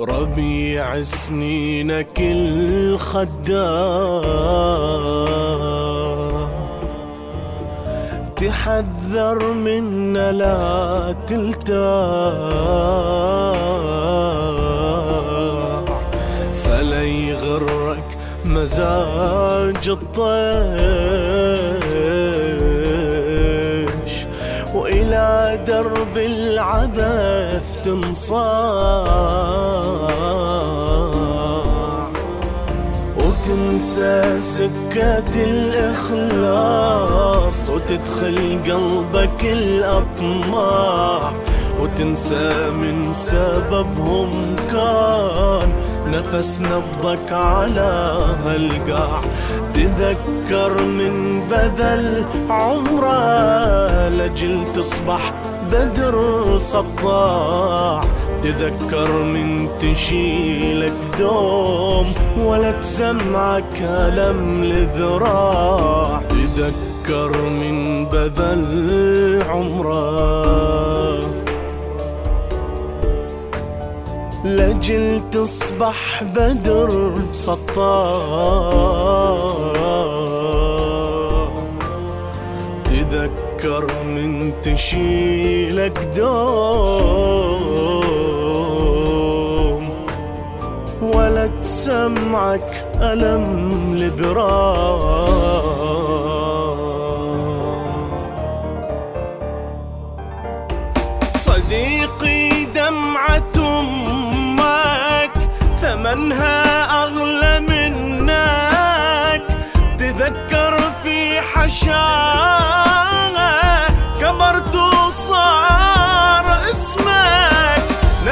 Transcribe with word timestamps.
ربيع 0.00 1.02
سنينك 1.02 2.20
الخدام 2.20 3.30
تحذر 8.36 9.52
منا 9.52 10.32
لا 10.32 11.16
تلتاع 11.26 12.40
فلا 16.64 17.02
يغرك 17.02 18.18
مزاج 18.44 19.88
الطيش 19.88 21.29
درب 25.66 26.16
العبث 26.16 27.84
تنصاع. 27.84 28.50
وتنسى 33.16 34.40
سكة 34.40 35.44
الإخلاص 35.44 36.90
وتدخل 37.70 38.58
قلبك 38.66 39.44
الأطماع. 39.44 41.32
وتنسى 41.80 42.70
من 42.70 43.12
سببهم 43.12 44.56
كان 44.72 45.72
نفس 46.06 46.60
نبضك 46.60 47.32
على 47.32 48.24
هالقاع. 48.44 49.20
تذكر 49.74 50.82
من 50.82 51.40
بذل 51.50 52.24
عمره 52.50 54.08
لجل 54.08 54.72
تصبح 54.72 55.32
بدر 55.72 56.58
سطاع. 56.58 58.04
تذكر 58.42 59.12
من 59.12 59.68
تشيلك 59.78 60.92
دوم 61.18 62.12
ولا 62.38 62.70
تسمعك 62.70 63.82
ألم 63.82 64.64
لذراع. 64.64 66.22
تذكر 66.28 67.42
من 67.42 68.06
بذل 68.06 69.42
عمره. 69.48 71.20
لجل 74.44 75.20
تصبح 75.32 76.22
بدر 76.22 77.14
سطاع. 77.32 78.70
تذكر 82.84 83.86
من 84.04 84.52
تشيلك 84.62 85.29
دوم 85.88 87.40
ولا 91.02 91.46
تسمعك 91.62 92.86
ألم 93.00 93.70
لذراع 93.94 95.00
صديقي 101.34 102.64
دمعة 102.64 103.56
أمك 103.58 105.30
ثمنها 105.80 106.84
أغلى 107.02 107.60
منك. 107.60 108.00
تذكر 109.98 110.74
في 111.02 111.40
حشاها 111.40 112.89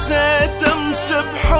نسيت 0.00 0.62
امس 0.72 1.12
بحضنها 1.12 1.59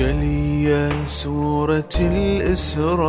جلية 0.00 1.06
سورة 1.06 1.84
الإسراء. 2.00 3.00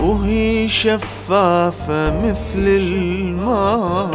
وهي 0.00 0.68
شفافة 0.68 2.28
مثل 2.28 2.66
الماء. 2.66 4.10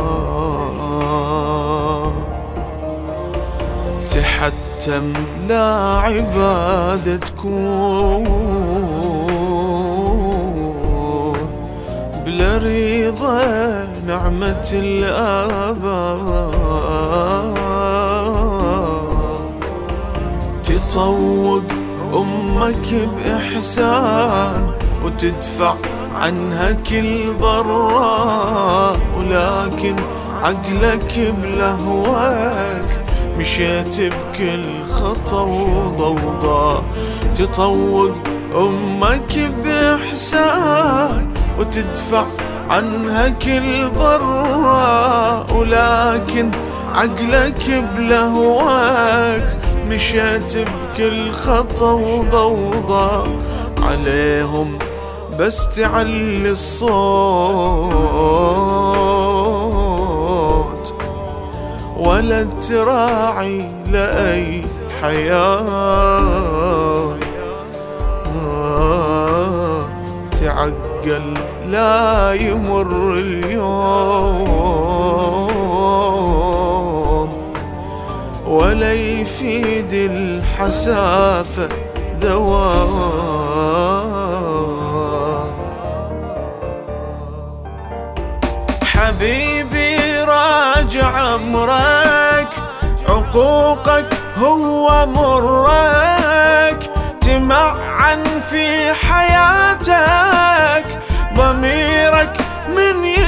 تحتم 4.10 5.14
لا 5.48 6.00
عبادة 6.04 7.18
تكون. 7.18 8.24
بلا 12.26 12.58
رضا 12.58 13.99
نعمة 14.10 14.70
الآباء. 14.74 16.20
تطوق 20.64 21.64
أمك 22.14 22.90
بإحسان 23.16 24.62
وتدفع 25.04 25.74
عنها 26.16 26.72
كل 26.72 27.34
ضراء 27.42 28.98
ولكن 29.18 29.96
عقلك 30.44 31.14
بلهواك 31.42 32.90
مشيت 33.38 33.96
بكل 34.02 34.66
خطا 34.92 35.42
وضوضاء. 35.42 36.84
تطوق 37.38 38.16
أمك 38.56 39.34
بإحسان 39.64 40.89
وتدفع 41.60 42.26
عنها 42.70 43.30
كل 43.30 43.90
ضراء 44.00 45.54
ولكن 45.54 46.52
عقلك 46.96 47.84
بلهواك 47.98 49.58
مشيت 49.88 50.58
بكل 50.58 51.32
خطأ 51.32 51.92
وضوضاء 51.92 53.28
عليهم 53.84 54.80
بس 55.40 55.70
تعلي 55.70 56.52
الصوت 56.52 56.90
ولا 61.98 62.44
تراعي 62.44 63.72
لأي 63.88 64.64
حياة. 65.02 66.40
تعقل 70.40 70.89
لا 71.66 72.34
يمر 72.34 73.14
اليوم. 73.14 74.70
ولا 78.48 78.94
يفيد 78.94 79.94
الحسافة 79.94 81.70
ذواب 82.22 83.50
حبيبي 88.84 89.98
راجع 90.24 91.36
أمرك 91.36 92.48
عقوقك 93.10 94.06
هو 94.38 95.06
مرك. 95.06 96.90
تمعن 97.22 98.24
في 98.50 98.94
حياتك 98.94 99.59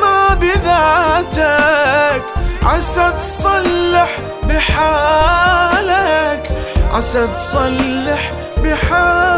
ما 0.00 0.34
بذاتك. 0.34 2.22
عسى 2.62 3.12
تصلح 3.18 4.10
بحالك 4.42 6.50
عسى 6.92 7.28
تصلح 7.36 8.32
بحالك. 8.64 9.29